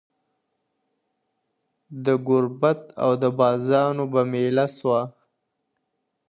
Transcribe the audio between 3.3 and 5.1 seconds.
بازانو به مېله سوه!